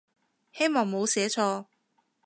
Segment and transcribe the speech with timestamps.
[0.51, 1.67] 希望冇寫錯